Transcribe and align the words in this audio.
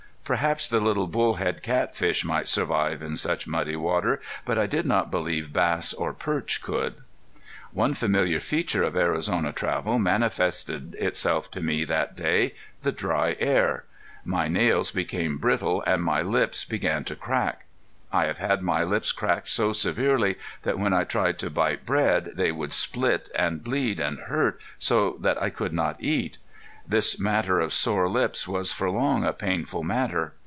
Perhaps 0.23 0.69
the 0.69 0.79
little 0.79 1.07
bull 1.07 1.33
head 1.33 1.61
catfish 1.61 2.23
might 2.23 2.47
survive 2.47 3.01
in 3.01 3.17
such 3.17 3.49
muddy 3.49 3.75
water, 3.75 4.21
but 4.45 4.57
I 4.57 4.65
did 4.65 4.85
not 4.85 5.11
believe 5.11 5.51
bass 5.51 5.91
or 5.93 6.13
perch 6.13 6.61
could. 6.61 6.93
One 7.73 7.93
familiar 7.93 8.39
feature 8.39 8.81
of 8.81 8.95
Arizona 8.95 9.51
travel 9.51 9.99
manifested 9.99 10.95
itself 10.95 11.51
to 11.51 11.59
me 11.59 11.83
that 11.83 12.15
day 12.15 12.55
the 12.81 12.93
dry 12.93 13.35
air. 13.41 13.83
My 14.23 14.47
nails 14.47 14.91
became 14.91 15.37
brittle 15.37 15.83
and 15.85 16.01
my 16.01 16.21
lips 16.21 16.63
began 16.63 17.03
to 17.05 17.15
crack. 17.17 17.65
I 18.13 18.27
have 18.27 18.37
had 18.37 18.61
my 18.61 18.85
lips 18.85 19.11
cracked 19.11 19.49
so 19.49 19.73
severely 19.73 20.37
that 20.63 20.79
when 20.79 20.93
I 20.93 21.03
tried 21.03 21.39
to 21.39 21.49
bite 21.49 21.85
bread 21.85 22.31
they 22.35 22.53
would 22.53 22.71
split 22.71 23.29
and 23.35 23.61
bleed 23.61 23.99
and 23.99 24.17
hurt 24.17 24.61
so 24.79 25.17
that 25.19 25.41
I 25.43 25.49
could 25.49 25.73
not 25.73 25.97
eat. 26.01 26.37
This 26.87 27.17
matter 27.17 27.59
of 27.61 27.71
sore 27.71 28.09
lips 28.09 28.47
was 28.49 28.73
for 28.73 28.89
long 28.89 29.23
a 29.23 29.33
painful 29.33 29.83
matter. 29.83 30.33